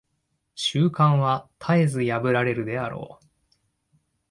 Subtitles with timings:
[0.55, 3.25] 習慣は絶えず破られるであろう。